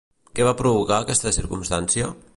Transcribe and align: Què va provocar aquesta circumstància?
Què 0.39 0.47
va 0.47 0.53
provocar 0.61 0.97
aquesta 1.03 1.37
circumstància? 1.39 2.13